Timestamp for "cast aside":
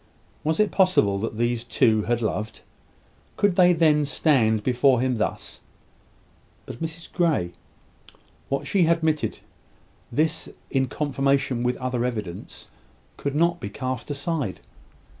13.69-14.59